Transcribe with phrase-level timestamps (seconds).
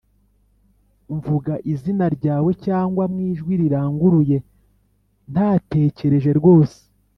[1.15, 4.37] mvuga izina ryawe cyangwa mu ijwi riranguruye
[5.31, 6.79] ntatekereje rwose